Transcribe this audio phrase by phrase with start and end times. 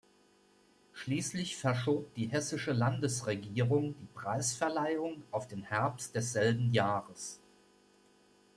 [0.93, 7.39] Schließlich verschob die hessische Landesregierung die Preisverleihung auf den Herbst desselben Jahres.